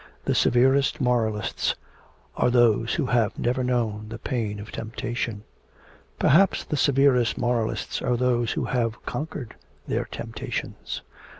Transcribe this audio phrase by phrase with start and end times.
[0.25, 1.75] The severest moralists
[2.35, 5.43] are those who have never known the pain of temptation.'
[6.17, 9.53] 'Perhaps the severest moralists are those who have conquered
[9.87, 11.03] their temptations.'